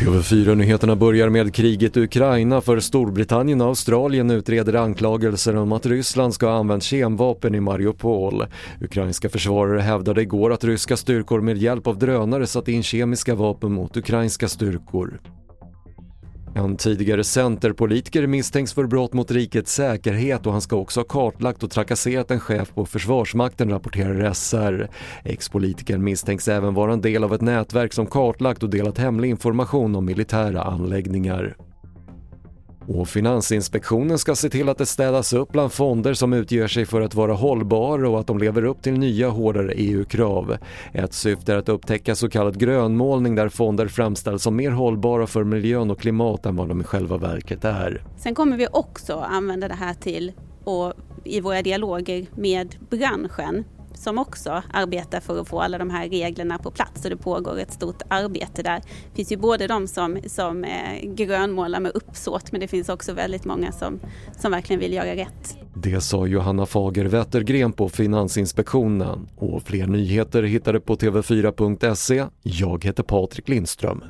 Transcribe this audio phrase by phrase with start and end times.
[0.00, 6.34] TV4-nyheterna börjar med kriget i Ukraina för Storbritannien och Australien utreder anklagelser om att Ryssland
[6.34, 8.44] ska ha använt kemvapen i Mariupol.
[8.80, 13.72] Ukrainska försvarare hävdade igår att ryska styrkor med hjälp av drönare satt in kemiska vapen
[13.72, 15.20] mot ukrainska styrkor.
[16.54, 21.62] En tidigare centerpolitiker misstänks för brott mot rikets säkerhet och han ska också ha kartlagt
[21.62, 24.88] och trakasserat en chef på Försvarsmakten, rapporterar SR.
[25.24, 29.96] Ex-politikern misstänks även vara en del av ett nätverk som kartlagt och delat hemlig information
[29.96, 31.56] om militära anläggningar.
[32.86, 37.00] Och Finansinspektionen ska se till att det städas upp bland fonder som utger sig för
[37.00, 40.56] att vara hållbara och att de lever upp till nya hårdare EU-krav.
[40.92, 45.44] Ett syfte är att upptäcka så kallad grönmålning där fonder framställs som mer hållbara för
[45.44, 48.04] miljön och klimat än vad de i själva verket är.
[48.16, 50.32] Sen kommer vi också använda det här till
[50.64, 50.92] och
[51.24, 53.64] i våra dialoger med branschen
[54.00, 57.58] som också arbetar för att få alla de här reglerna på plats och det pågår
[57.58, 58.80] ett stort arbete där.
[59.10, 63.12] Det finns ju både de som, som eh, grönmålar med uppsåt men det finns också
[63.12, 64.00] väldigt många som,
[64.38, 65.58] som verkligen vill göra rätt.
[65.74, 72.24] Det sa Johanna Fager Wettergren på Finansinspektionen och fler nyheter hittar du på tv4.se.
[72.42, 74.04] Jag heter Patrik Lindström.